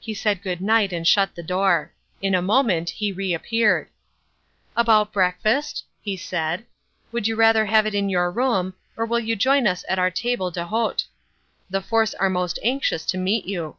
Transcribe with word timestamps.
He 0.00 0.14
said 0.14 0.40
good 0.40 0.62
night 0.62 0.94
and 0.94 1.06
shut 1.06 1.34
the 1.34 1.42
door. 1.42 1.92
In 2.22 2.34
a 2.34 2.40
moment 2.40 2.88
he 2.88 3.12
reappeared. 3.12 3.90
"About 4.74 5.12
breakfast?" 5.12 5.84
he 6.00 6.16
said. 6.16 6.64
"Would 7.12 7.28
you 7.28 7.36
rather 7.36 7.66
have 7.66 7.84
it 7.84 7.94
in 7.94 8.08
your 8.08 8.30
room, 8.30 8.72
or 8.96 9.04
will 9.04 9.20
you 9.20 9.36
join 9.36 9.66
us 9.66 9.84
at 9.90 9.98
our 9.98 10.10
table 10.10 10.50
d'hote? 10.50 11.04
The 11.68 11.82
force 11.82 12.14
are 12.14 12.30
most 12.30 12.58
anxious 12.62 13.04
to 13.04 13.18
meet 13.18 13.44
you." 13.44 13.76